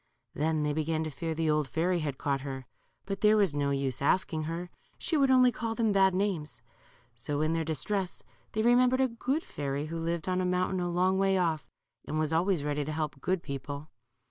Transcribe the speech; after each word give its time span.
Then 0.33 0.63
they 0.63 0.73
began 0.73 1.03
to 1.03 1.11
fear 1.11 1.35
the 1.35 1.51
old 1.51 1.67
fairy 1.67 1.99
had 1.99 2.17
caught 2.17 2.41
her, 2.41 2.65
but 3.05 3.21
there 3.21 3.37
was 3.37 3.53
no 3.53 3.69
use 3.69 4.01
asking 4.01 4.45
her. 4.45 4.71
She 4.97 5.15
would 5.15 5.29
only 5.29 5.51
call 5.51 5.75
them 5.75 5.91
bad 5.91 6.15
names. 6.15 6.63
So 7.15 7.39
in 7.41 7.53
their 7.53 7.63
distress 7.63 8.23
they 8.53 8.63
remembered 8.63 9.01
a 9.01 9.07
good 9.07 9.43
fairy 9.43 9.85
who 9.85 9.99
lived 9.99 10.27
on 10.27 10.41
a 10.41 10.43
mountain 10.43 10.79
a 10.79 10.89
long 10.89 11.19
way 11.19 11.37
off, 11.37 11.69
and 12.05 12.17
was 12.17 12.33
always 12.33 12.63
ready 12.63 12.83
to 12.83 12.91
help 12.91 13.21
good 13.21 13.43
people. 13.43 13.91